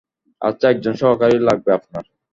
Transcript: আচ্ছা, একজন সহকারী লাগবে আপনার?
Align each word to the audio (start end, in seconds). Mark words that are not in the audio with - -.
আচ্ছা, 0.41 0.65
একজন 0.69 0.93
সহকারী 1.01 1.37
লাগবে 1.47 1.69
আপনার? 1.77 2.03